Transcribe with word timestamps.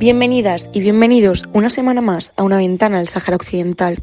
Bienvenidas 0.00 0.70
y 0.72 0.80
bienvenidos 0.80 1.44
una 1.52 1.68
semana 1.68 2.00
más 2.00 2.32
a 2.38 2.42
una 2.42 2.56
ventana 2.56 2.96
del 2.96 3.08
Sáhara 3.08 3.36
Occidental. 3.36 4.02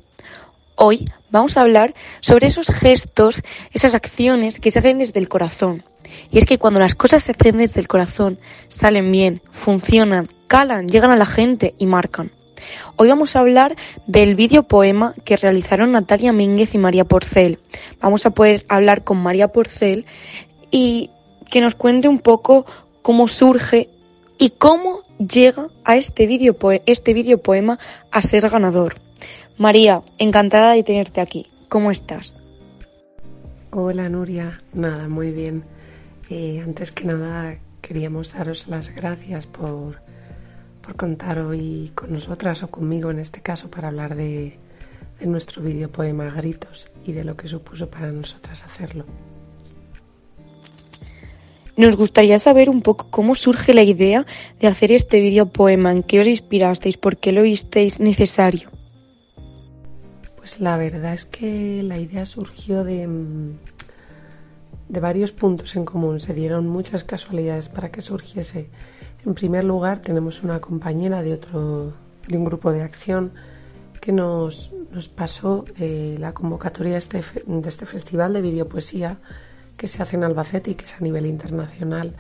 Hoy 0.76 1.06
vamos 1.32 1.58
a 1.58 1.62
hablar 1.62 1.96
sobre 2.20 2.46
esos 2.46 2.68
gestos, 2.68 3.42
esas 3.74 3.96
acciones 3.96 4.60
que 4.60 4.70
se 4.70 4.78
hacen 4.78 5.00
desde 5.00 5.20
el 5.20 5.28
corazón. 5.28 5.84
Y 6.30 6.38
es 6.38 6.46
que 6.46 6.60
cuando 6.60 6.80
las 6.80 6.94
cosas 6.94 7.24
se 7.24 7.32
hacen 7.32 7.58
desde 7.58 7.82
el 7.82 7.88
corazón, 7.88 8.38
salen 8.68 9.12
bien, 9.12 9.42
funcionan, 9.50 10.30
calan, 10.46 10.88
llegan 10.88 11.10
a 11.10 11.18
la 11.18 11.26
gente 11.26 11.74
y 11.80 11.88
marcan. 11.88 12.32
Hoy 12.96 13.08
vamos 13.08 13.36
a 13.36 13.40
hablar 13.40 13.76
del 14.06 14.36
vídeo 14.36 14.68
poema 14.68 15.16
que 15.26 15.36
realizaron 15.36 15.94
Natalia 15.94 16.32
Mínguez 16.32 16.76
y 16.76 16.78
María 16.78 17.06
Porcel. 17.06 17.58
Vamos 18.00 18.24
a 18.28 18.30
poder 18.30 18.68
hablar 18.70 19.04
con 19.04 19.18
María 19.18 19.48
Porcel 19.48 20.06
y 20.70 21.10
que 21.50 21.60
nos 21.60 21.74
cuente 21.74 22.08
un 22.08 22.20
poco 22.20 22.68
cómo 23.02 23.28
surge 23.28 23.90
y 24.38 24.52
cómo 24.52 25.07
llega 25.20 25.70
a 25.84 25.98
este 25.98 26.28
vídeo 26.28 26.58
este 26.86 27.14
video 27.14 27.38
poema 27.40 27.80
a 28.12 28.22
ser 28.22 28.50
ganador. 28.50 28.96
María, 29.58 30.04
encantada 30.18 30.74
de 30.74 30.84
tenerte 30.84 31.22
aquí. 31.22 31.48
¿Cómo 31.70 31.92
estás? 31.92 32.36
Hola 33.72 34.10
Nuria, 34.10 34.60
nada, 34.74 35.08
muy 35.08 35.32
bien. 35.32 35.64
Eh, 36.30 36.62
antes 36.64 36.92
que 36.92 37.06
nada 37.06 37.58
queríamos 37.82 38.34
daros 38.34 38.68
las 38.68 38.94
gracias 38.94 39.48
por, 39.48 40.02
por 40.82 40.96
contar 40.96 41.40
hoy 41.40 41.92
con 41.96 42.12
nosotras 42.12 42.64
o 42.64 42.70
conmigo 42.70 43.12
en 43.12 43.20
este 43.20 43.42
caso 43.42 43.70
para 43.70 43.88
hablar 43.88 44.16
de, 44.16 44.58
de 45.20 45.28
nuestro 45.28 45.62
video 45.62 45.90
poema 45.92 46.30
Gritos 46.30 46.90
y 47.06 47.14
de 47.14 47.24
lo 47.24 47.36
que 47.36 47.48
supuso 47.48 47.90
para 47.90 48.12
nosotras 48.12 48.64
hacerlo. 48.64 49.06
Nos 51.78 51.96
gustaría 51.96 52.40
saber 52.40 52.72
un 52.72 52.82
poco 52.82 53.06
cómo 53.12 53.36
surge 53.36 53.72
la 53.76 53.84
idea 53.84 54.26
de 54.60 54.66
hacer 54.66 54.92
este 54.92 55.22
video 55.22 55.46
poema, 55.46 55.92
en 55.92 56.02
qué 56.02 56.20
os 56.20 56.26
inspirasteis, 56.26 56.98
por 56.98 57.18
qué 57.18 57.32
lo 57.32 57.44
visteis 57.44 58.00
necesario. 58.00 58.72
Pues 60.38 60.60
la 60.60 60.76
verdad 60.76 61.14
es 61.14 61.26
que 61.26 61.84
la 61.84 62.00
idea 62.00 62.26
surgió 62.26 62.84
de, 62.84 63.06
mm, 63.06 63.60
de 64.90 65.00
varios 65.00 65.32
puntos 65.32 65.76
en 65.76 65.86
común. 65.86 66.20
Se 66.20 66.34
dieron 66.34 66.68
muchas 66.68 67.04
casualidades 67.04 67.70
para 67.70 67.92
que 67.92 68.02
surgiese. 68.02 68.70
En 69.24 69.36
primer 69.36 69.64
lugar, 69.64 70.00
tenemos 70.00 70.42
una 70.42 70.60
compañera 70.60 71.22
de 71.22 71.34
otro, 71.34 71.94
de 72.28 72.38
un 72.38 72.44
grupo 72.44 72.72
de 72.72 72.82
acción 72.82 73.34
que 74.02 74.12
nos, 74.12 74.72
nos 74.92 75.10
pasó 75.10 75.64
eh, 75.78 76.16
la 76.18 76.34
convocatoria 76.34 76.94
de 76.94 76.98
este, 76.98 77.22
de 77.46 77.70
este 77.70 77.86
festival 77.86 78.34
de 78.34 78.42
videopoesía 78.42 79.20
que 79.78 79.88
se 79.88 80.02
hace 80.02 80.16
en 80.16 80.24
Albacete 80.24 80.72
y 80.72 80.76
que 80.76 80.86
es 80.86 80.96
a 80.96 81.00
nivel 81.00 81.26
internacional. 81.26 82.16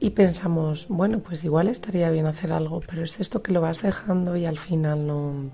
Y 0.00 0.10
pensamos, 0.10 0.86
bueno, 0.88 1.20
pues 1.20 1.44
igual 1.44 1.68
estaría 1.68 2.10
bien 2.10 2.26
hacer 2.26 2.52
algo, 2.52 2.80
pero 2.80 3.04
es 3.04 3.20
esto 3.20 3.42
que 3.42 3.52
lo 3.52 3.60
vas 3.60 3.82
dejando 3.82 4.36
y 4.36 4.44
al 4.44 4.58
final 4.58 5.06
no 5.06 5.50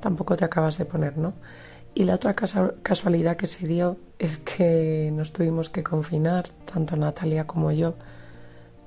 tampoco 0.00 0.36
te 0.36 0.44
acabas 0.44 0.78
de 0.78 0.84
poner, 0.84 1.18
¿no? 1.18 1.34
Y 1.94 2.04
la 2.04 2.14
otra 2.14 2.34
casualidad 2.34 3.36
que 3.36 3.46
se 3.46 3.66
dio 3.66 3.96
es 4.18 4.36
que 4.36 5.10
nos 5.12 5.32
tuvimos 5.32 5.70
que 5.70 5.82
confinar, 5.82 6.50
tanto 6.70 6.94
Natalia 6.94 7.46
como 7.46 7.72
yo, 7.72 7.94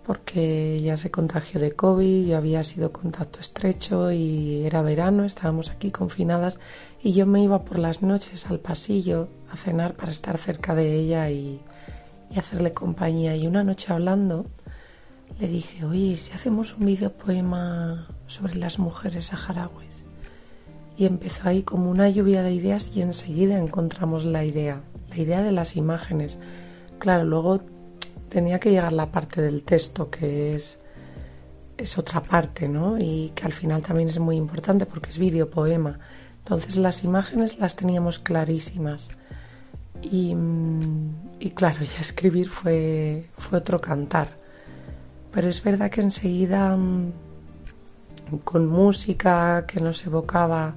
porque 0.06 0.76
ella 0.76 0.96
se 0.96 1.12
contagió 1.12 1.60
de 1.60 1.74
COVID, 1.74 2.28
yo 2.28 2.38
había 2.38 2.64
sido 2.64 2.92
contacto 2.92 3.40
estrecho 3.40 4.12
y 4.12 4.64
era 4.64 4.82
verano, 4.82 5.26
estábamos 5.26 5.72
aquí 5.72 5.92
confinadas 5.92 6.60
y 7.02 7.14
yo 7.14 7.26
me 7.26 7.44
iba 7.44 7.64
por 7.64 7.80
las 7.80 8.02
noches 8.02 8.48
al 8.50 8.60
pasillo 8.60 9.30
a 9.52 9.58
cenar 9.58 9.96
para 9.96 10.12
estar 10.12 10.38
cerca 10.38 10.76
de 10.76 10.96
ella 10.96 11.30
y, 11.30 11.62
hacerle 12.36 12.74
compañía. 12.74 13.36
Y 13.36 13.48
una 13.48 13.64
noche 13.64 13.92
hablando 13.92 14.46
le 15.40 15.48
dije, 15.48 15.84
oye, 15.84 16.16
si 16.18 16.32
hacemos 16.32 16.76
un 16.76 16.86
video 16.86 17.12
poema 17.12 18.08
sobre 18.28 18.56
las 18.56 18.78
mujeres 18.78 19.28
saharauis? 19.28 20.04
Y 20.96 21.06
empezó 21.06 21.48
ahí 21.48 21.64
como 21.64 21.90
una 21.90 22.10
lluvia 22.10 22.44
de 22.44 22.54
ideas 22.54 22.92
y 22.94 23.02
enseguida 23.02 23.58
encontramos 23.58 24.26
la 24.26 24.44
idea, 24.44 24.84
la 25.10 25.18
idea 25.18 25.42
de 25.42 25.52
las 25.52 25.76
imágenes. 25.76 26.38
Claro, 27.00 27.24
luego 27.24 27.62
tenía 28.28 28.60
que 28.60 28.72
llegar 28.72 28.94
la 28.94 29.12
parte 29.12 29.42
del 29.42 29.64
texto, 29.64 30.10
que 30.10 30.54
es, 30.54 30.82
es 31.78 31.98
otra 31.98 32.22
parte, 32.22 32.68
¿no? 32.68 33.00
Y 33.00 33.32
que 33.34 33.46
al 33.46 33.54
final 33.54 33.82
también 33.82 34.10
es 34.10 34.20
muy 34.20 34.36
importante 34.36 34.86
porque 34.86 35.10
es 35.10 35.18
vídeo 35.18 35.50
poema. 35.50 36.00
Entonces 36.50 36.78
las 36.78 37.04
imágenes 37.04 37.60
las 37.60 37.76
teníamos 37.76 38.20
clarísimas. 38.20 39.10
Y, 40.02 40.36
y, 41.40 41.50
claro, 41.52 41.84
ya 41.84 42.00
escribir 42.00 42.50
fue, 42.50 43.30
fue 43.38 43.60
otro 43.60 43.80
cantar. 43.82 44.30
Pero 45.32 45.50
es 45.50 45.62
verdad 45.62 45.92
que 45.92 46.02
enseguida, 46.02 46.76
mm, 46.76 47.12
con 48.44 48.68
música 48.68 49.66
que 49.68 49.80
nos 49.80 50.06
evocaba, 50.06 50.76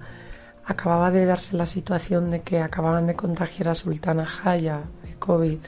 acababa 0.65 1.11
de 1.11 1.25
darse 1.25 1.57
la 1.57 1.67
situación 1.67 2.31
de 2.31 2.43
que 2.43 2.61
acababan 2.61 3.07
de 3.07 3.15
contagiar 3.15 3.69
a 3.69 3.75
Sultana 3.75 4.27
Jaya 4.27 4.83
de 5.05 5.15
COVID 5.19 5.59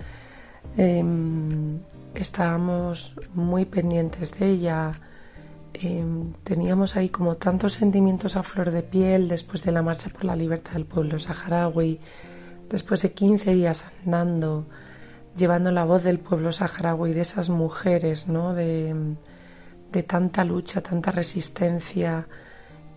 Em, 0.77 1.71
estábamos 2.15 3.15
muy 3.35 3.65
pendientes 3.65 4.33
de 4.39 4.51
ella. 4.51 4.93
Em, 5.75 6.33
teníamos 6.45 6.95
ahí 6.95 7.09
como 7.09 7.37
tantos 7.37 7.75
sentimientos 7.75 8.37
a 8.37 8.45
flor 8.45 8.71
de 8.71 8.83
piel 8.83 9.29
después 9.29 9.65
de 9.65 9.73
la 9.73 9.83
marcha 9.83 10.09
por 10.09 10.25
la 10.25 10.37
libertad 10.37 10.75
del 10.75 10.87
pueblo 10.87 11.19
saharaui, 11.19 11.99
después 12.71 13.03
de 13.03 13.13
15 13.13 13.55
días 13.55 13.85
andando, 14.05 14.67
llevando 15.37 15.73
la 15.73 15.85
voz 15.85 16.05
del 16.05 16.21
pueblo 16.21 16.53
saharaui, 16.53 17.13
de 17.13 17.23
esas 17.23 17.51
mujeres, 17.51 18.29
¿no? 18.29 18.55
de, 18.55 19.17
de 19.91 20.03
tanta 20.05 20.45
lucha, 20.45 20.81
tanta 20.81 21.11
resistencia. 21.11 22.29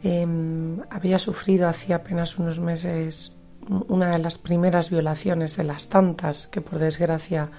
Em, 0.04 0.80
había 0.92 1.18
sufrido 1.18 1.68
hacía 1.68 1.98
apenas 1.98 2.38
unos 2.38 2.60
meses 2.60 3.34
una 3.68 4.12
de 4.12 4.20
las 4.20 4.38
primeras 4.38 4.90
violaciones 4.90 5.58
de 5.58 5.64
las 5.64 5.90
tantas 5.90 6.48
que 6.48 6.62
por 6.62 6.80
desgracia 6.80 7.50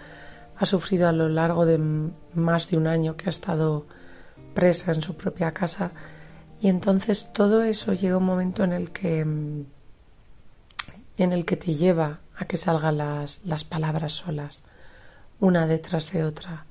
ha 0.57 0.65
sufrido 0.65 1.09
a 1.09 1.13
lo 1.13 1.29
largo 1.29 1.67
de 1.67 1.79
más 2.35 2.71
de 2.71 2.79
un 2.79 2.87
año 2.87 3.17
que 3.17 3.27
ha 3.27 3.31
estado 3.31 3.87
en 4.59 5.03
su 5.03 5.17
propia 5.17 5.53
casa 5.53 5.93
y 6.61 6.69
entonces 6.69 7.33
todo 7.33 7.63
eso 7.63 7.93
llega 7.93 8.17
un 8.17 8.25
momento 8.25 8.65
en 8.65 8.73
el 8.73 8.91
que 8.91 9.21
en 9.21 9.67
el 11.19 11.45
que 11.45 11.57
te 11.57 11.75
lleva 11.75 12.21
a 12.37 12.45
que 12.47 12.57
salgan 12.57 12.99
las, 12.99 13.41
las 13.45 13.65
palabras 13.65 14.13
solas 14.13 14.63
una 15.41 15.67
detrás 15.67 16.13
de 16.13 16.25
otra 16.25 16.65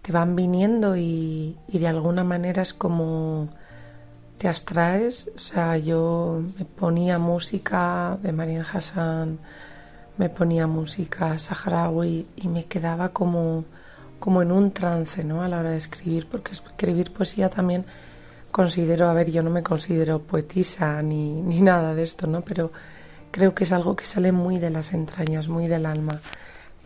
te 0.00 0.12
van 0.12 0.34
viniendo 0.34 0.96
y, 0.96 1.56
y 1.68 1.78
de 1.78 1.88
alguna 1.88 2.24
manera 2.24 2.62
es 2.62 2.74
como 2.74 3.50
te 4.42 4.48
abstraes. 4.48 5.30
O 5.36 5.38
sea, 5.38 5.76
yo 5.78 6.42
me 6.58 6.64
ponía 6.64 7.16
música 7.16 8.18
de 8.20 8.32
Marian 8.32 8.66
Hassan, 8.66 9.38
me 10.18 10.28
ponía 10.28 10.66
música 10.66 11.38
saharaui 11.38 12.26
y 12.34 12.48
me 12.48 12.64
quedaba 12.64 13.10
como, 13.10 13.64
como 14.22 14.40
en 14.40 14.52
un 14.52 14.70
trance, 14.70 15.24
¿no? 15.24 15.42
A 15.42 15.48
la 15.48 15.58
hora 15.58 15.72
de 15.72 15.78
escribir, 15.78 16.28
porque 16.30 16.52
escribir 16.52 17.12
poesía 17.12 17.50
también 17.50 17.84
considero, 18.52 19.08
a 19.08 19.14
ver, 19.14 19.32
yo 19.32 19.42
no 19.42 19.50
me 19.50 19.64
considero 19.64 20.22
poetisa 20.22 21.02
ni, 21.02 21.42
ni 21.42 21.60
nada 21.60 21.92
de 21.92 22.04
esto, 22.04 22.28
¿no? 22.28 22.42
Pero 22.42 22.70
creo 23.32 23.52
que 23.52 23.64
es 23.64 23.72
algo 23.72 23.96
que 23.96 24.04
sale 24.04 24.30
muy 24.30 24.60
de 24.60 24.70
las 24.70 24.92
entrañas, 24.92 25.48
muy 25.48 25.66
del 25.66 25.86
alma. 25.86 26.20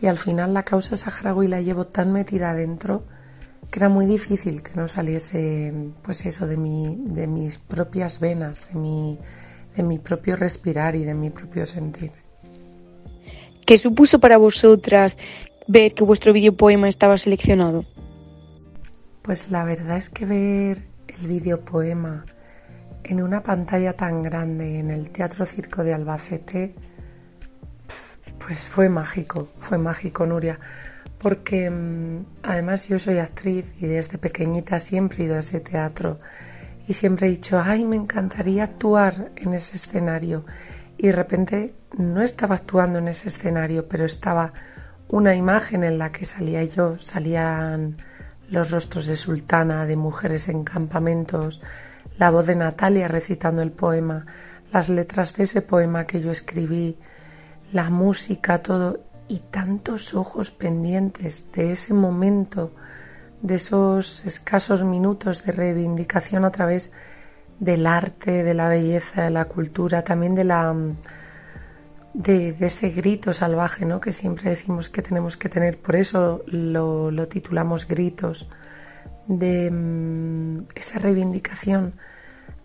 Y 0.01 0.07
al 0.07 0.17
final 0.17 0.51
la 0.55 0.63
causa 0.63 0.97
saharaui 0.97 1.47
la 1.47 1.61
llevo 1.61 1.85
tan 1.85 2.11
metida 2.11 2.49
adentro 2.49 3.03
que 3.69 3.77
era 3.77 3.87
muy 3.87 4.07
difícil 4.07 4.63
que 4.63 4.71
no 4.73 4.87
saliese 4.87 5.91
pues 6.03 6.25
eso 6.25 6.47
de 6.47 6.57
mi, 6.57 6.97
de 7.05 7.27
mis 7.27 7.59
propias 7.59 8.19
venas, 8.19 8.67
de 8.73 8.79
mi, 8.79 9.19
de 9.75 9.83
mi 9.83 9.99
propio 9.99 10.37
respirar 10.37 10.95
y 10.95 11.05
de 11.05 11.13
mi 11.13 11.29
propio 11.29 11.67
sentir. 11.67 12.13
¿Qué 13.63 13.77
supuso 13.77 14.19
para 14.19 14.37
vosotras 14.37 15.17
ver 15.67 15.93
que 15.93 16.03
vuestro 16.03 16.33
videopoema 16.33 16.87
estaba 16.87 17.17
seleccionado? 17.17 17.85
Pues 19.21 19.49
la 19.51 19.63
verdad 19.65 19.97
es 19.97 20.09
que 20.09 20.25
ver 20.25 20.87
el 21.07 21.27
videopoema 21.27 22.25
en 23.03 23.21
una 23.21 23.43
pantalla 23.43 23.93
tan 23.93 24.21
grande 24.21 24.79
en 24.79 24.91
el 24.91 25.09
Teatro 25.09 25.45
Circo 25.45 25.83
de 25.83 25.93
Albacete, 25.93 26.75
pues 28.39 28.59
fue 28.59 28.89
mágico, 28.89 29.49
fue 29.59 29.77
mágico, 29.77 30.25
Nuria 30.25 30.59
porque 31.19 31.69
mm, 31.69 32.25
además 32.43 32.87
yo 32.87 32.99
soy 32.99 33.19
actriz 33.19 33.65
y 33.79 33.87
desde 33.87 34.17
pequeñita 34.17 34.79
siempre 34.79 35.23
he 35.23 35.25
ido 35.25 35.35
a 35.35 35.39
ese 35.39 35.59
teatro 35.59 36.17
y 36.87 36.93
siempre 36.93 37.27
he 37.27 37.31
dicho, 37.31 37.61
ay, 37.63 37.83
me 37.83 37.95
encantaría 37.95 38.63
actuar 38.63 39.31
en 39.35 39.53
ese 39.53 39.75
escenario. 39.75 40.45
Y 40.97 41.07
de 41.07 41.11
repente 41.11 41.73
no 41.97 42.21
estaba 42.21 42.55
actuando 42.55 42.99
en 42.99 43.09
ese 43.09 43.27
escenario, 43.27 43.89
pero 43.89 44.05
estaba 44.05 44.53
una 45.09 45.35
imagen 45.35 45.83
en 45.83 45.97
la 45.97 46.11
que 46.11 46.25
salía 46.25 46.63
yo, 46.63 46.97
salían 46.99 47.97
los 48.49 48.71
rostros 48.71 49.05
de 49.05 49.15
Sultana, 49.15 49.85
de 49.85 49.95
mujeres 49.95 50.47
en 50.49 50.63
campamentos, 50.63 51.61
la 52.17 52.31
voz 52.31 52.45
de 52.47 52.55
Natalia 52.55 53.07
recitando 53.07 53.61
el 53.61 53.71
poema, 53.71 54.25
las 54.71 54.89
letras 54.89 55.35
de 55.35 55.43
ese 55.43 55.61
poema 55.61 56.05
que 56.05 56.21
yo 56.21 56.31
escribí, 56.31 56.97
la 57.71 57.89
música, 57.89 58.61
todo 58.61 59.01
y 59.27 59.39
tantos 59.39 60.13
ojos 60.13 60.51
pendientes 60.51 61.45
de 61.51 61.73
ese 61.73 61.93
momento 61.93 62.71
de 63.41 63.55
esos 63.55 64.25
escasos 64.25 64.83
minutos 64.83 65.43
de 65.43 65.51
reivindicación 65.51 66.45
a 66.45 66.51
través 66.51 66.91
del 67.59 67.85
arte, 67.85 68.43
de 68.43 68.53
la 68.53 68.67
belleza, 68.69 69.23
de 69.23 69.29
la 69.29 69.45
cultura, 69.45 70.03
también 70.03 70.35
de 70.35 70.43
la 70.43 70.73
de, 72.17 72.55
ese 72.59 72.89
grito 72.89 73.31
salvaje, 73.31 73.85
¿no? 73.85 74.01
Que 74.01 74.11
siempre 74.11 74.49
decimos 74.49 74.89
que 74.89 75.03
tenemos 75.03 75.37
que 75.37 75.49
tener, 75.49 75.77
por 75.77 75.95
eso 75.95 76.43
lo, 76.47 77.11
lo 77.11 77.27
titulamos 77.27 77.87
gritos, 77.87 78.49
de 79.27 79.69
mm, 79.69 80.67
esa 80.73 80.99
reivindicación 80.99 81.93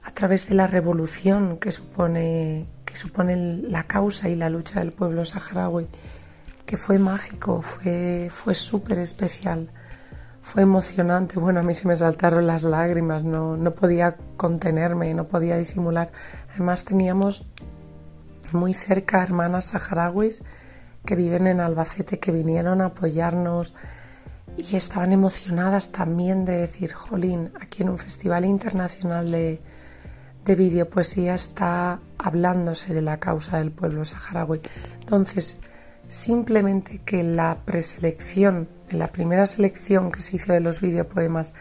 a 0.04 0.12
través 0.12 0.48
de 0.48 0.54
la 0.54 0.66
revolución 0.66 1.56
que 1.56 1.70
supone 1.70 2.66
que 2.84 2.96
supone 2.96 3.36
la 3.36 3.84
causa 3.84 4.28
y 4.28 4.36
la 4.36 4.48
lucha 4.48 4.80
del 4.80 4.92
pueblo 4.92 5.24
saharaui, 5.24 5.86
que 6.66 6.76
fue 6.76 6.98
mágico, 6.98 7.62
fue, 7.62 8.28
fue 8.30 8.54
súper 8.54 8.98
especial, 8.98 9.70
fue 10.42 10.62
emocionante. 10.62 11.38
Bueno, 11.38 11.60
a 11.60 11.62
mí 11.62 11.72
se 11.74 11.88
me 11.88 11.96
saltaron 11.96 12.46
las 12.46 12.64
lágrimas, 12.64 13.24
no, 13.24 13.56
no 13.56 13.70
podía 13.72 14.16
contenerme, 14.36 15.14
no 15.14 15.24
podía 15.24 15.56
disimular. 15.56 16.10
Además 16.50 16.84
teníamos 16.84 17.46
muy 18.54 18.74
cerca 18.74 19.22
hermanas 19.22 19.66
saharauis 19.66 20.42
que 21.04 21.16
viven 21.16 21.46
en 21.46 21.60
Albacete, 21.60 22.18
que 22.18 22.32
vinieron 22.32 22.80
a 22.80 22.86
apoyarnos 22.86 23.74
y 24.56 24.76
estaban 24.76 25.12
emocionadas 25.12 25.90
también 25.90 26.44
de 26.44 26.58
decir, 26.58 26.92
jolín, 26.92 27.52
aquí 27.60 27.82
en 27.82 27.88
un 27.88 27.98
festival 27.98 28.44
internacional 28.44 29.30
de, 29.30 29.60
de 30.44 30.54
videopoesía 30.54 31.34
está 31.34 32.00
hablándose 32.18 32.94
de 32.94 33.02
la 33.02 33.18
causa 33.18 33.58
del 33.58 33.70
pueblo 33.70 34.04
saharaui. 34.04 34.60
Entonces, 35.00 35.58
simplemente 36.08 37.00
que 37.04 37.22
la 37.22 37.58
preselección, 37.64 38.68
en 38.88 38.98
la 38.98 39.08
primera 39.08 39.46
selección 39.46 40.12
que 40.12 40.20
se 40.20 40.36
hizo 40.36 40.52
de 40.52 40.60
los 40.60 40.80
videopoemas, 40.80 41.52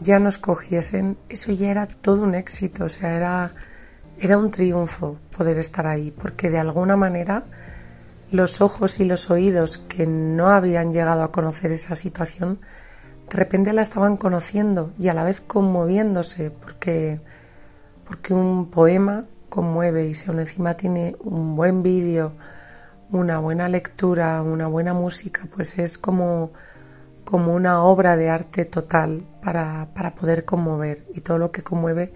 ya 0.00 0.18
nos 0.18 0.38
cogiesen, 0.38 1.16
eso 1.28 1.52
ya 1.52 1.70
era 1.70 1.86
todo 1.86 2.22
un 2.22 2.34
éxito, 2.34 2.84
o 2.84 2.88
sea, 2.88 3.16
era, 3.16 3.54
era 4.22 4.38
un 4.38 4.52
triunfo 4.52 5.18
poder 5.36 5.58
estar 5.58 5.84
ahí, 5.84 6.12
porque 6.12 6.48
de 6.48 6.58
alguna 6.58 6.96
manera 6.96 7.42
los 8.30 8.60
ojos 8.60 9.00
y 9.00 9.04
los 9.04 9.30
oídos 9.32 9.78
que 9.78 10.06
no 10.06 10.50
habían 10.50 10.92
llegado 10.92 11.24
a 11.24 11.32
conocer 11.32 11.72
esa 11.72 11.96
situación, 11.96 12.60
de 13.28 13.36
repente 13.36 13.72
la 13.72 13.82
estaban 13.82 14.16
conociendo 14.16 14.92
y 14.96 15.08
a 15.08 15.14
la 15.14 15.24
vez 15.24 15.40
conmoviéndose, 15.40 16.52
porque 16.52 17.20
porque 18.06 18.32
un 18.32 18.70
poema 18.70 19.24
conmueve 19.48 20.06
y 20.06 20.14
si 20.14 20.30
aún 20.30 20.38
encima 20.38 20.74
tiene 20.74 21.16
un 21.20 21.56
buen 21.56 21.82
vídeo, 21.82 22.32
una 23.10 23.40
buena 23.40 23.68
lectura, 23.68 24.40
una 24.42 24.68
buena 24.68 24.92
música, 24.94 25.48
pues 25.52 25.78
es 25.80 25.98
como, 25.98 26.52
como 27.24 27.54
una 27.54 27.82
obra 27.82 28.16
de 28.16 28.30
arte 28.30 28.66
total 28.66 29.24
para, 29.42 29.88
para 29.94 30.14
poder 30.14 30.44
conmover 30.44 31.06
y 31.12 31.22
todo 31.22 31.38
lo 31.38 31.50
que 31.50 31.62
conmueve 31.62 32.12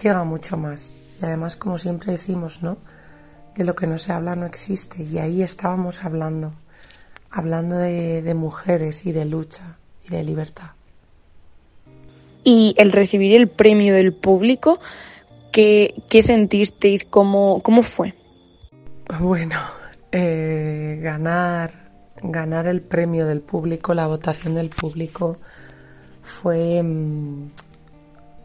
llega 0.00 0.24
mucho 0.24 0.56
más. 0.56 0.97
Y 1.20 1.24
además, 1.24 1.56
como 1.56 1.78
siempre 1.78 2.12
decimos, 2.12 2.62
¿no? 2.62 2.78
De 3.56 3.64
lo 3.64 3.74
que 3.74 3.86
no 3.86 3.98
se 3.98 4.12
habla 4.12 4.36
no 4.36 4.46
existe. 4.46 5.02
Y 5.02 5.18
ahí 5.18 5.42
estábamos 5.42 6.04
hablando, 6.04 6.52
hablando 7.30 7.76
de, 7.76 8.22
de 8.22 8.34
mujeres 8.34 9.04
y 9.06 9.12
de 9.12 9.24
lucha 9.24 9.78
y 10.06 10.10
de 10.10 10.22
libertad. 10.22 10.70
Y 12.44 12.74
el 12.78 12.92
recibir 12.92 13.36
el 13.36 13.48
premio 13.48 13.94
del 13.94 14.14
público, 14.14 14.78
¿Qué, 15.52 16.22
sentisteis? 16.22 17.04
¿Cómo, 17.04 17.62
¿Cómo 17.62 17.82
fue? 17.82 18.14
Bueno, 19.18 19.58
eh, 20.12 21.00
ganar, 21.02 21.90
ganar 22.22 22.66
el 22.66 22.80
premio 22.80 23.26
del 23.26 23.40
público, 23.40 23.94
la 23.94 24.06
votación 24.06 24.54
del 24.54 24.68
público, 24.68 25.38
fue... 26.22 26.82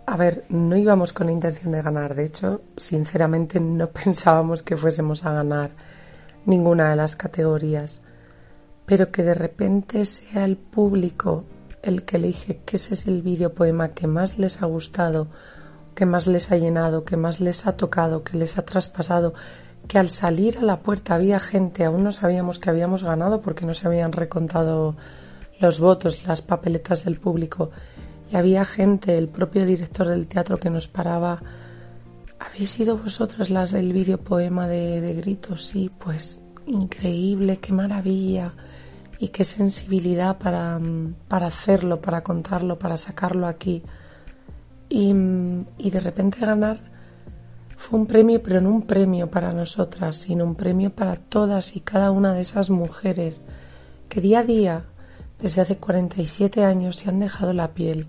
A 0.06 0.18
ver, 0.18 0.46
no 0.50 0.76
íbamos 0.76 1.14
con 1.14 1.30
intención 1.30 1.72
de 1.72 1.82
ganar, 1.82 2.16
de 2.16 2.26
hecho, 2.26 2.62
sinceramente 2.78 3.60
no 3.60 3.90
pensábamos 3.92 4.62
que 4.62 4.78
fuésemos 4.78 5.26
a 5.26 5.34
ganar 5.34 5.72
ninguna 6.46 6.90
de 6.90 6.96
las 6.96 7.16
categorías, 7.16 8.02
pero 8.86 9.12
que 9.12 9.24
de 9.24 9.34
repente 9.34 10.06
sea 10.06 10.46
el 10.46 10.58
público 10.58 11.46
el 11.82 12.04
que 12.04 12.18
elige 12.18 12.62
que 12.66 12.78
ese 12.78 12.94
es 12.94 13.08
el 13.08 13.22
videopoema 13.22 13.90
que 13.90 14.08
más 14.08 14.38
les 14.38 14.62
ha 14.62 14.66
gustado 14.66 15.28
que 15.94 16.06
más 16.06 16.28
les 16.28 16.52
ha 16.52 16.58
llenado, 16.58 17.04
que 17.04 17.18
más 17.18 17.40
les 17.40 17.66
ha 17.68 17.78
tocado, 17.78 18.24
que 18.24 18.38
les 18.38 18.58
ha 18.58 18.66
traspasado, 18.66 19.34
que 19.88 20.00
al 20.00 20.10
salir 20.10 20.58
a 20.58 20.64
la 20.64 20.80
puerta 20.80 21.16
había 21.16 21.40
gente, 21.40 21.86
aún 21.86 22.04
no 22.04 22.12
sabíamos 22.12 22.60
que 22.60 22.70
habíamos 22.70 23.04
ganado 23.04 23.42
porque 23.42 23.66
no 23.66 23.74
se 23.74 23.88
habían 23.88 24.12
recontado 24.12 24.96
los 25.60 25.80
votos, 25.80 26.26
las 26.28 26.42
papeletas 26.42 27.06
del 27.06 27.20
público, 27.20 27.72
y 28.34 28.36
había 28.36 28.66
gente, 28.66 29.16
el 29.16 29.28
propio 29.28 29.64
director 29.64 30.08
del 30.08 30.28
teatro 30.28 30.60
que 30.60 30.72
nos 30.72 30.88
paraba. 30.88 31.40
¿Habéis 32.40 32.72
sido 32.72 32.98
vosotras 32.98 33.52
las 33.52 33.72
del 33.72 33.94
videopoema 33.94 34.68
de, 34.68 35.02
de 35.02 35.14
gritos? 35.14 35.68
Sí, 35.68 35.92
pues 36.00 36.42
increíble, 36.66 37.58
qué 37.58 37.72
maravilla 37.74 38.56
y 39.20 39.28
qué 39.28 39.44
sensibilidad 39.44 40.40
para, 40.40 40.82
para 41.28 41.46
hacerlo, 41.46 42.02
para 42.02 42.24
contarlo, 42.24 42.76
para 42.76 42.98
sacarlo 42.98 43.46
aquí. 43.46 43.84
Y, 44.90 45.14
de 45.14 46.00
repente 46.00 46.40
ganar 46.40 46.80
fue 47.78 48.00
un 48.00 48.08
premio, 48.08 48.42
pero 48.42 48.62
no 48.62 48.72
un 48.72 48.82
premio 48.82 49.30
para 49.30 49.54
nosotras, 49.54 50.16
sino 50.16 50.44
un 50.44 50.56
premio 50.56 50.90
para 50.90 51.18
todas 51.18 51.76
y 51.76 51.82
cada 51.82 52.10
una 52.10 52.34
de 52.34 52.42
esas 52.42 52.72
mujeres 52.72 53.40
que 54.10 54.22
día 54.22 54.40
a 54.40 54.44
día, 54.44 54.86
desde 55.40 55.62
hace 55.62 55.78
47 55.78 56.66
años, 56.66 56.96
se 56.96 57.10
han 57.10 57.20
dejado 57.20 57.54
la 57.54 57.76
piel. 57.76 58.08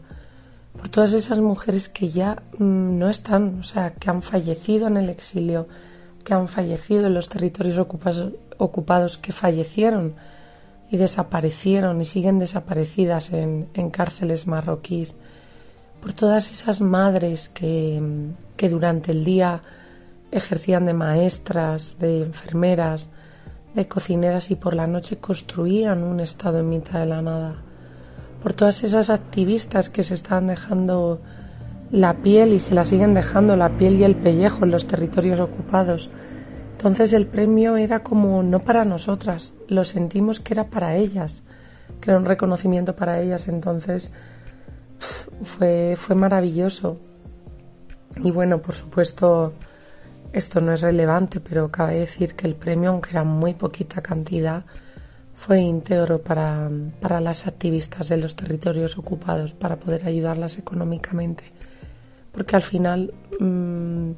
Por 0.85 0.91
todas 0.91 1.15
esas 1.15 1.39
mujeres 1.39 1.89
que 1.89 2.11
ya 2.11 2.43
mm, 2.59 2.99
no 2.99 3.09
están, 3.09 3.59
o 3.61 3.63
sea, 3.63 3.95
que 3.95 4.11
han 4.11 4.21
fallecido 4.21 4.87
en 4.87 4.99
el 4.99 5.09
exilio, 5.09 5.67
que 6.23 6.35
han 6.35 6.47
fallecido 6.47 7.07
en 7.07 7.15
los 7.15 7.31
territorios 7.31 7.79
ocupados, 8.59 9.17
que 9.17 9.33
fallecieron 9.33 10.15
y 10.91 10.99
desaparecieron 10.99 12.03
y 12.03 12.05
siguen 12.05 12.39
desaparecidas 12.39 13.33
en, 13.33 13.67
cárceles 13.93 14.47
marroquíes 14.47 15.17
por 16.03 16.13
todas 16.13 16.53
esas 16.53 16.83
madres 16.83 17.49
que, 17.49 18.03
que 18.55 18.69
durante 18.69 19.13
el 19.13 19.25
día 19.25 19.63
ejercían 20.33 20.85
de 20.85 20.93
maestras, 20.93 21.99
de 21.99 22.25
enfermeras, 22.25 23.09
de 23.75 23.89
cocineras 23.89 24.51
y 24.51 24.57
por 24.57 24.75
la 24.75 24.87
noche 24.87 25.17
construían 25.17 26.03
un 26.03 26.21
estado 26.21 26.59
en 26.59 26.69
mitad 26.69 27.01
de 27.01 27.07
la 27.07 27.23
nada, 27.23 27.63
por 28.45 28.53
todas 28.53 28.85
esas 28.85 29.09
activistas 29.09 29.89
que 29.89 30.03
se 30.03 30.13
estaban 30.13 30.49
dejando 30.49 31.23
la 31.91 32.19
piel 32.19 32.53
y 32.53 32.61
se 32.61 32.75
la 32.75 32.85
siguen 32.85 33.15
dejando 33.15 33.57
la 33.57 33.79
piel 33.79 33.97
y 33.97 34.05
el 34.05 34.17
pellejo 34.17 34.67
en 34.67 34.71
los 34.71 34.87
territorios 34.87 35.41
ocupados. 35.41 36.11
Entonces 36.73 37.15
el 37.15 37.27
premio 37.27 37.79
era 37.79 38.03
como 38.03 38.43
no 38.43 38.61
para 38.61 38.85
nosotras, 38.85 39.55
lo 39.67 39.83
sentimos 39.85 40.41
que 40.41 40.53
era 40.53 40.69
para 40.69 40.95
ellas, 40.95 41.45
que 42.03 42.11
era 42.11 42.19
un 42.19 42.27
reconocimiento 42.27 42.95
para 42.95 43.19
ellas. 43.23 43.49
Entonces 43.49 44.13
fue, 45.43 45.97
fue 45.97 46.15
maravilloso. 46.15 46.99
Y 48.23 48.31
bueno, 48.31 48.61
por 48.61 48.75
supuesto, 48.75 49.55
esto 50.35 50.61
no 50.61 50.75
es 50.75 50.83
relevante, 50.83 51.41
pero 51.41 51.71
cabe 51.71 52.01
decir 52.01 52.35
que 52.35 52.47
el 52.47 52.57
premio, 52.57 52.91
aunque 52.91 53.09
era 53.09 53.25
muy 53.25 53.55
poquita 53.55 54.03
cantidad, 54.03 54.67
fue 55.35 55.61
íntegro 55.61 56.23
para, 56.23 56.71
para 57.01 57.21
las 57.21 57.47
activistas 57.47 58.09
de 58.09 58.17
los 58.17 58.37
territorios 58.37 58.97
ocupados, 58.97 59.53
para 59.53 59.77
poder 59.77 60.07
ayudarlas 60.07 60.59
económicamente. 60.59 61.45
Porque 62.33 62.57
al 62.57 62.63
final 62.63 63.13
mm, 63.41 64.13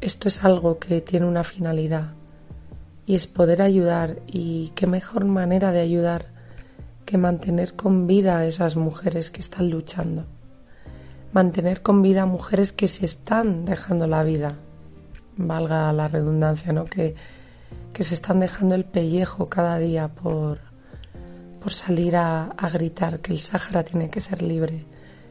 esto 0.00 0.28
es 0.28 0.44
algo 0.44 0.78
que 0.78 1.00
tiene 1.00 1.26
una 1.26 1.44
finalidad 1.44 2.12
y 3.06 3.14
es 3.14 3.26
poder 3.26 3.62
ayudar 3.62 4.20
y 4.26 4.72
qué 4.74 4.86
mejor 4.86 5.24
manera 5.24 5.72
de 5.72 5.80
ayudar 5.80 6.26
que 7.04 7.18
mantener 7.18 7.74
con 7.74 8.06
vida 8.06 8.38
a 8.38 8.46
esas 8.46 8.76
mujeres 8.76 9.30
que 9.30 9.40
están 9.40 9.70
luchando, 9.70 10.26
mantener 11.32 11.82
con 11.82 12.02
vida 12.02 12.22
a 12.22 12.26
mujeres 12.26 12.72
que 12.72 12.88
se 12.88 13.04
están 13.04 13.64
dejando 13.64 14.06
la 14.06 14.22
vida, 14.22 14.56
valga 15.36 15.92
la 15.92 16.08
redundancia, 16.08 16.72
¿no? 16.72 16.84
Que, 16.84 17.14
que 17.92 18.04
se 18.04 18.14
están 18.14 18.40
dejando 18.40 18.74
el 18.74 18.84
pellejo 18.84 19.48
cada 19.48 19.78
día 19.78 20.08
por, 20.08 20.58
por 21.60 21.72
salir 21.72 22.16
a, 22.16 22.54
gritar 22.72 23.20
que 23.20 23.32
el 23.32 23.38
Sáhara 23.38 23.84
tiene 23.84 24.10
que 24.10 24.20
ser 24.20 24.42
libre. 24.42 24.84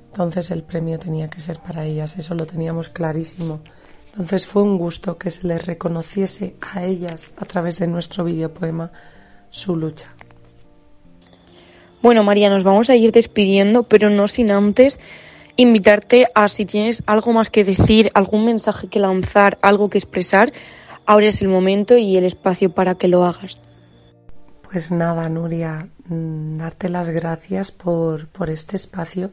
Entonces 0.08 0.52
el 0.52 0.64
premio 0.64 1.00
tenía 1.00 1.30
que 1.30 1.40
ser 1.40 1.60
para 1.60 1.86
ellas, 1.86 2.18
eso 2.18 2.36
lo 2.36 2.46
teníamos 2.46 2.90
clarísimo. 2.90 3.62
Entonces 4.08 4.46
fue 4.46 4.62
un 4.62 4.78
gusto 4.78 5.18
que 5.18 5.32
se 5.32 5.48
les 5.48 5.66
reconociese 5.66 6.56
a 6.62 6.84
ellas 6.84 7.32
a 7.38 7.46
través 7.46 7.80
de 7.80 7.88
nuestro 7.88 8.24
videopoema 8.24 8.92
su 9.50 9.76
lucha. 9.76 10.10
Bueno, 12.02 12.24
María, 12.24 12.50
nos 12.50 12.64
vamos 12.64 12.90
a 12.90 12.96
ir 12.96 13.12
despidiendo, 13.12 13.84
pero 13.84 14.10
no 14.10 14.28
sin 14.28 14.52
antes 14.52 15.00
invitarte 15.56 16.28
a 16.34 16.48
si 16.48 16.66
tienes 16.66 17.04
algo 17.06 17.34
más 17.34 17.50
que 17.50 17.64
decir, 17.64 18.10
algún 18.14 18.46
mensaje 18.46 18.88
que 18.88 19.00
lanzar, 19.00 19.60
algo 19.62 19.90
que 19.90 19.98
expresar, 19.98 20.52
ahora 21.06 21.28
es 21.28 21.42
el 21.42 21.48
momento 21.48 21.98
y 21.98 22.18
el 22.18 22.26
espacio 22.26 22.74
para 22.74 22.96
que 22.96 23.08
lo 23.08 23.24
hagas. 23.24 23.62
Pues 24.72 24.92
nada, 24.92 25.28
Nuria, 25.28 25.90
mm, 26.08 26.58
darte 26.58 26.88
las 26.90 27.10
gracias 27.10 27.72
por, 27.72 28.28
por 28.28 28.50
este 28.50 28.78
espacio, 28.78 29.32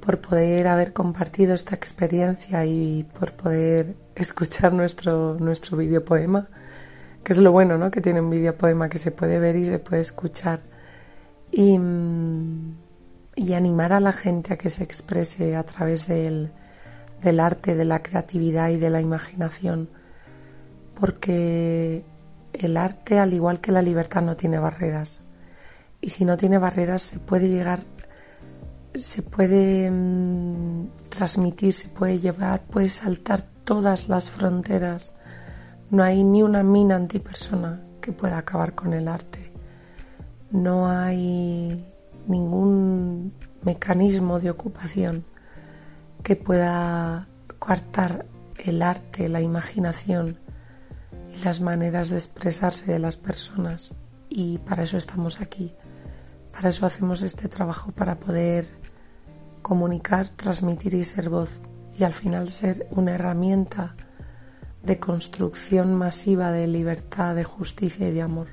por 0.00 0.20
poder 0.20 0.68
haber 0.68 0.92
compartido 0.92 1.54
esta 1.54 1.74
experiencia 1.74 2.64
y 2.66 3.04
por 3.18 3.32
poder 3.32 3.94
escuchar 4.14 4.72
nuestro, 4.72 5.36
nuestro 5.38 5.78
videopoema, 5.78 6.48
que 7.24 7.32
es 7.32 7.38
lo 7.38 7.52
bueno, 7.52 7.78
¿no? 7.78 7.90
Que 7.90 8.00
tiene 8.00 8.20
un 8.20 8.30
videopoema 8.30 8.88
que 8.88 8.98
se 8.98 9.10
puede 9.10 9.38
ver 9.38 9.56
y 9.56 9.64
se 9.64 9.78
puede 9.78 10.02
escuchar. 10.02 10.60
Y, 11.50 11.78
mm, 11.78 12.74
y 13.36 13.54
animar 13.54 13.92
a 13.92 14.00
la 14.00 14.12
gente 14.12 14.52
a 14.52 14.58
que 14.58 14.68
se 14.70 14.84
exprese 14.84 15.56
a 15.56 15.62
través 15.62 16.06
del, 16.06 16.50
del 17.22 17.40
arte, 17.40 17.74
de 17.74 17.84
la 17.84 18.02
creatividad 18.02 18.68
y 18.70 18.76
de 18.76 18.90
la 18.90 19.00
imaginación. 19.00 19.88
Porque 20.94 22.04
el 22.52 22.76
arte, 22.76 23.18
al 23.18 23.32
igual 23.32 23.60
que 23.60 23.72
la 23.72 23.82
libertad, 23.82 24.22
no 24.22 24.36
tiene 24.36 24.58
barreras. 24.58 25.22
Y 26.00 26.10
si 26.10 26.24
no 26.24 26.36
tiene 26.36 26.58
barreras, 26.58 27.02
se 27.02 27.18
puede 27.18 27.48
llegar, 27.48 27.84
se 28.94 29.22
puede 29.22 29.90
mm, 29.90 30.88
transmitir, 31.08 31.74
se 31.74 31.88
puede 31.88 32.18
llevar, 32.18 32.62
puede 32.62 32.88
saltar 32.88 33.44
todas 33.64 34.08
las 34.08 34.30
fronteras. 34.30 35.12
No 35.90 36.02
hay 36.02 36.24
ni 36.24 36.42
una 36.42 36.62
mina 36.62 36.96
antipersona 36.96 37.82
que 38.00 38.12
pueda 38.12 38.38
acabar 38.38 38.74
con 38.74 38.92
el 38.92 39.08
arte. 39.08 39.52
No 40.50 40.88
hay 40.88 41.84
ningún 42.26 43.32
mecanismo 43.62 44.40
de 44.40 44.50
ocupación 44.50 45.24
que 46.22 46.36
pueda 46.36 47.28
coartar 47.58 48.26
el 48.58 48.82
arte, 48.82 49.28
la 49.28 49.40
imaginación 49.40 50.38
las 51.44 51.60
maneras 51.60 52.10
de 52.10 52.16
expresarse 52.16 52.92
de 52.92 52.98
las 52.98 53.16
personas. 53.16 53.94
Y 54.28 54.58
para 54.58 54.84
eso 54.84 54.96
estamos 54.96 55.40
aquí. 55.40 55.74
Para 56.52 56.68
eso 56.68 56.86
hacemos 56.86 57.22
este 57.22 57.48
trabajo, 57.48 57.92
para 57.92 58.18
poder 58.18 58.68
comunicar, 59.62 60.30
transmitir 60.36 60.94
y 60.94 61.04
ser 61.04 61.28
voz. 61.28 61.60
Y 61.98 62.04
al 62.04 62.12
final 62.12 62.50
ser 62.50 62.86
una 62.90 63.12
herramienta 63.12 63.94
de 64.82 64.98
construcción 64.98 65.94
masiva 65.94 66.52
de 66.52 66.66
libertad, 66.66 67.34
de 67.34 67.44
justicia 67.44 68.08
y 68.08 68.12
de 68.12 68.22
amor. 68.22 68.48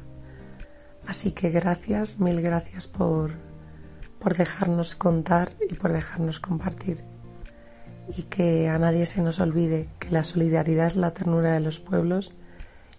Así 1.05 1.31
que 1.31 1.49
gracias, 1.49 2.19
mil 2.19 2.41
gracias 2.41 2.87
por, 2.87 3.31
por 4.19 4.35
dejarnos 4.35 4.95
contar 4.95 5.53
y 5.69 5.75
por 5.75 5.93
dejarnos 5.93 6.39
compartir. 6.39 7.03
Y 8.17 8.23
que 8.23 8.67
a 8.67 8.77
nadie 8.77 9.05
se 9.05 9.21
nos 9.21 9.39
olvide 9.39 9.89
que 9.99 10.11
la 10.11 10.23
solidaridad 10.23 10.87
es 10.87 10.95
la 10.95 11.11
ternura 11.11 11.53
de 11.53 11.59
los 11.61 11.79
pueblos 11.79 12.33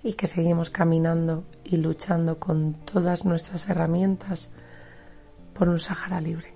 y 0.02 0.12
que 0.14 0.26
seguimos 0.26 0.70
caminando 0.70 1.44
y 1.64 1.76
luchando 1.76 2.38
con 2.38 2.74
todas 2.74 3.24
nuestras 3.24 3.68
herramientas 3.68 4.48
por 5.54 5.68
un 5.68 5.80
Sahara 5.80 6.20
libre. 6.20 6.54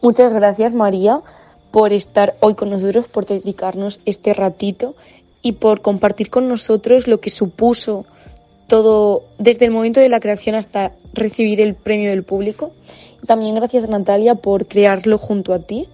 Muchas 0.00 0.32
gracias 0.32 0.72
María 0.72 1.22
por 1.70 1.92
estar 1.92 2.36
hoy 2.40 2.54
con 2.54 2.70
nosotros, 2.70 3.06
por 3.08 3.26
dedicarnos 3.26 4.00
este 4.04 4.32
ratito 4.32 4.94
y 5.42 5.52
por 5.52 5.82
compartir 5.82 6.30
con 6.30 6.48
nosotros 6.48 7.06
lo 7.06 7.20
que 7.20 7.30
supuso 7.30 8.06
todo 8.66 9.24
desde 9.38 9.64
el 9.64 9.70
momento 9.70 10.00
de 10.00 10.08
la 10.08 10.20
creación 10.20 10.54
hasta 10.54 10.92
recibir 11.12 11.60
el 11.60 11.74
premio 11.74 12.10
del 12.10 12.22
público. 12.22 12.72
También 13.26 13.54
gracias 13.54 13.88
Natalia 13.88 14.36
por 14.36 14.66
crearlo 14.66 15.18
junto 15.18 15.52
a 15.52 15.60
ti. 15.60 15.88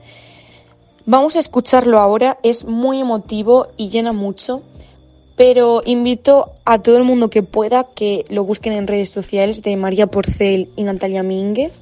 Vamos 1.07 1.37
a 1.37 1.41
escucharlo 1.41 1.99
ahora, 1.99 2.38
es 2.43 2.64
muy 2.64 3.00
emotivo 3.00 3.69
y 3.76 3.91
llena 3.91 4.12
mucho 4.12 4.62
pero 5.37 5.83
invito 5.85 6.53
a 6.64 6.79
todo 6.79 6.97
el 6.97 7.05
mundo 7.05 7.31
que 7.31 7.43
pueda 7.43 7.85
que 7.85 8.25
lo 8.29 8.45
busquen 8.45 8.73
en 8.73 8.87
redes 8.87 9.11
sociales 9.11 9.62
de 9.62 9.76
María 9.76 10.07
Porcel 10.07 10.71
y 10.76 10.85
Natalia 10.85 11.23
Mínguez, 11.23 11.73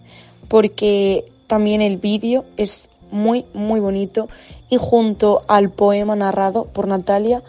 porque 0.49 1.31
también 1.47 1.83
el 1.83 1.99
vídeo 1.99 2.45
es 2.57 2.89
muy, 3.11 3.45
muy 3.53 3.81
bonito 3.81 4.29
y 4.71 4.79
junto 4.79 5.45
al 5.49 5.71
poema 5.71 6.17
narrado 6.17 6.65
por 6.65 6.89
Natalia 6.89 7.43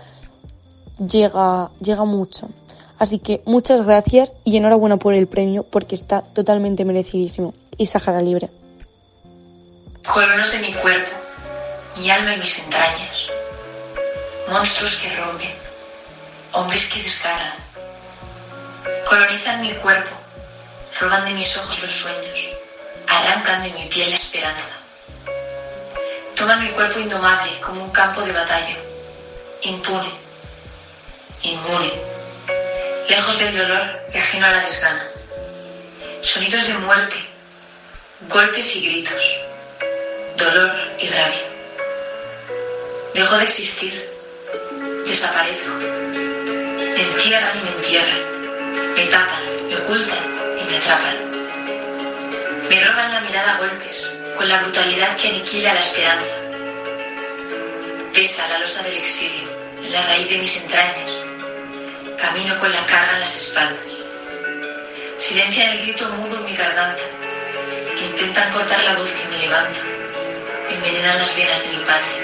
llega, 1.00 1.72
llega 1.80 2.04
mucho. 2.04 2.50
Así 3.00 3.20
que 3.20 3.42
muchas 3.46 3.86
gracias 3.86 4.34
y 4.44 4.58
enhorabuena 4.58 4.98
por 4.98 5.14
el 5.14 5.28
premio 5.28 5.64
porque 5.64 5.96
está 5.96 6.22
totalmente 6.22 6.86
merecidísimo. 6.86 7.54
Y 7.78 7.88
Sahara 7.88 8.22
Libre. 8.22 8.50
Colonos 10.14 10.52
de 10.52 10.60
mi 10.60 10.72
cuerpo, 10.74 11.10
mi 11.98 12.10
alma 12.10 12.36
y 12.36 12.38
mis 12.38 12.60
entrañas, 12.60 13.30
monstruos 14.52 15.02
que 15.02 15.16
rompen 15.16 15.63
hombres 16.54 16.86
que 16.88 17.02
desgarran. 17.02 17.54
Colonizan 19.06 19.62
mi 19.62 19.74
cuerpo, 19.74 20.12
roban 21.00 21.26
de 21.26 21.32
mis 21.32 21.58
ojos 21.58 21.82
los 21.82 21.92
sueños, 21.92 22.50
arrancan 23.08 23.64
de 23.64 23.70
mi 23.72 23.86
piel 23.88 24.10
la 24.10 24.16
esperanza. 24.16 24.64
Toman 26.36 26.64
mi 26.64 26.70
cuerpo 26.70 27.00
indomable 27.00 27.60
como 27.60 27.84
un 27.84 27.92
campo 27.92 28.22
de 28.22 28.32
batalla, 28.32 28.78
impune, 29.62 30.12
inmune, 31.42 31.94
lejos 33.10 33.38
del 33.40 33.58
dolor 33.58 34.02
y 34.14 34.18
ajeno 34.18 34.48
a 34.48 34.52
la 34.52 34.60
desgana. 34.62 35.08
Sonidos 36.22 36.68
de 36.68 36.74
muerte, 36.76 37.18
golpes 38.30 38.76
y 38.76 38.86
gritos, 38.86 39.24
dolor 40.38 40.72
y 41.00 41.08
rabia. 41.08 41.44
Dejo 43.14 43.38
de 43.38 43.44
existir, 43.44 44.10
desaparezco 45.06 46.03
me 47.04 47.14
encierran 47.14 47.58
y 47.58 47.64
me 47.64 47.72
entierran. 47.72 48.96
Me 48.96 49.06
tapan, 49.06 49.68
me 49.68 49.76
ocultan 49.76 50.20
y 50.60 50.72
me 50.72 50.78
atrapan. 50.78 51.18
Me 52.70 52.84
roban 52.84 53.14
la 53.14 53.22
mirada 53.22 53.56
a 53.56 53.58
golpes, 53.58 54.10
con 54.38 54.48
la 54.48 54.60
brutalidad 54.62 55.16
que 55.18 55.30
aniquila 55.30 55.74
la 55.74 55.80
esperanza. 55.80 56.36
Pesa 58.14 58.48
la 58.48 58.60
losa 58.60 58.84
del 58.84 58.98
exilio 58.98 59.50
en 59.84 59.92
la 59.92 60.02
raíz 60.06 60.30
de 60.30 60.38
mis 60.38 60.58
entrañas. 60.58 61.12
Camino 62.22 62.58
con 62.60 62.72
la 62.72 62.86
carga 62.86 63.14
en 63.16 63.20
las 63.20 63.36
espaldas. 63.36 63.86
Silencian 65.18 65.72
el 65.72 65.82
grito 65.82 66.08
mudo 66.10 66.38
en 66.38 66.46
mi 66.46 66.56
garganta. 66.56 67.04
Intentan 68.00 68.52
cortar 68.54 68.84
la 68.84 68.96
voz 68.96 69.10
que 69.10 69.28
me 69.30 69.40
levanta. 69.40 69.80
Envenenan 70.70 71.18
las 71.18 71.36
venas 71.36 71.62
de 71.64 71.70
mi 71.70 71.84
padre. 71.84 72.24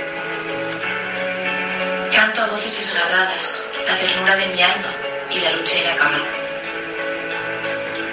Canto 2.13 2.41
a 2.41 2.47
voces 2.47 2.77
desgarradas 2.77 3.63
la 3.89 3.97
ternura 3.97 4.35
de 4.35 4.45
mi 4.47 4.61
alma 4.61 4.93
y 5.31 5.39
la 5.39 5.51
lucha 5.51 5.75
inacabada. 5.79 6.29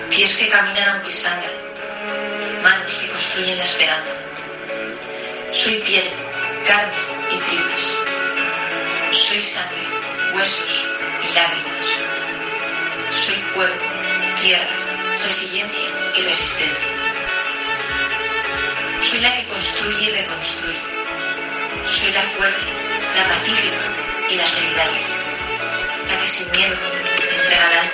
Pies 0.09 0.35
que 0.37 0.49
caminan 0.49 0.89
aunque 0.89 1.13
sangran, 1.13 1.53
manos 2.63 2.93
que 2.95 3.09
construyen 3.09 3.59
la 3.59 3.65
esperanza. 3.65 4.15
Soy 5.53 5.75
piel, 5.87 6.09
carne 6.67 6.97
y 7.31 7.37
tripas. 7.47 7.85
Soy 9.13 9.43
sangre, 9.43 9.85
huesos 10.35 10.89
y 11.27 11.35
lágrimas. 11.35 11.89
Soy 13.11 13.37
cuerpo, 13.55 13.85
tierra, 14.41 14.77
resiliencia 15.23 15.89
y 16.17 16.23
resistencia. 16.23 16.91
Soy 19.03 19.21
la 19.21 19.37
que 19.37 19.45
construye 19.45 20.05
y 20.07 20.11
reconstruye. 20.21 20.83
Soy 21.87 22.13
la 22.13 22.23
fuerte, 22.23 22.65
la 23.15 23.29
pacífica 23.29 24.31
y 24.31 24.37
la 24.37 24.49
solidaria 24.49 25.16
la 26.09 26.17
que 26.19 26.27
sin 26.27 26.51
miedo 26.51 26.77
alma. 26.77 27.91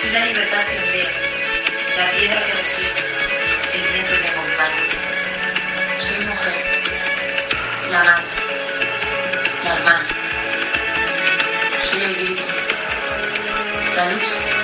Soy 0.00 0.10
la 0.10 0.26
libertad 0.26 0.64
que 0.66 0.78
ondea, 0.78 1.10
la 1.96 2.10
piedra 2.12 2.44
que 2.44 2.52
resiste, 2.52 3.02
el 3.74 3.82
viento 3.92 4.12
que 4.20 4.28
acompaña. 4.28 4.84
Soy 5.98 6.24
mujer, 6.24 6.54
la 7.90 8.04
madre, 8.04 8.24
la 9.64 9.74
hermana. 9.74 10.08
Soy 11.80 12.02
el 12.02 12.14
grito, 12.14 12.44
la 13.96 14.10
lucha 14.10 14.61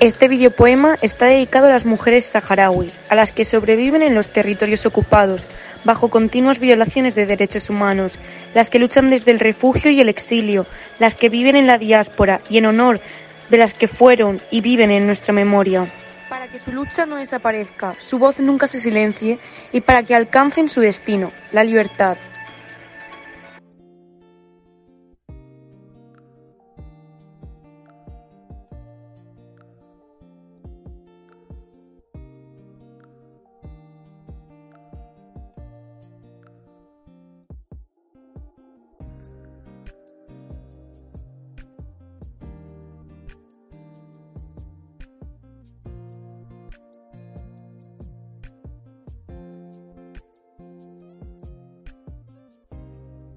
Este 0.00 0.28
videopoema 0.28 0.96
está 1.02 1.26
dedicado 1.26 1.66
a 1.66 1.70
las 1.70 1.84
mujeres 1.84 2.24
saharauis, 2.24 3.00
a 3.08 3.16
las 3.16 3.32
que 3.32 3.44
sobreviven 3.44 4.00
en 4.00 4.14
los 4.14 4.30
territorios 4.30 4.86
ocupados, 4.86 5.48
bajo 5.82 6.08
continuas 6.08 6.60
violaciones 6.60 7.16
de 7.16 7.26
derechos 7.26 7.68
humanos, 7.68 8.16
las 8.54 8.70
que 8.70 8.78
luchan 8.78 9.10
desde 9.10 9.32
el 9.32 9.40
refugio 9.40 9.90
y 9.90 10.00
el 10.00 10.08
exilio, 10.08 10.66
las 11.00 11.16
que 11.16 11.28
viven 11.28 11.56
en 11.56 11.66
la 11.66 11.78
diáspora 11.78 12.42
y 12.48 12.58
en 12.58 12.66
honor 12.66 13.00
de 13.50 13.58
las 13.58 13.74
que 13.74 13.88
fueron 13.88 14.40
y 14.52 14.60
viven 14.60 14.92
en 14.92 15.04
nuestra 15.04 15.34
memoria. 15.34 15.92
Para 16.28 16.46
que 16.46 16.60
su 16.60 16.70
lucha 16.70 17.04
no 17.04 17.16
desaparezca, 17.16 17.96
su 17.98 18.20
voz 18.20 18.38
nunca 18.38 18.68
se 18.68 18.78
silencie 18.78 19.40
y 19.72 19.80
para 19.80 20.04
que 20.04 20.14
alcancen 20.14 20.68
su 20.68 20.80
destino, 20.80 21.32
la 21.50 21.64
libertad. 21.64 22.18